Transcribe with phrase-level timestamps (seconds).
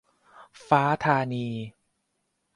[0.67, 1.47] ฟ้าธานี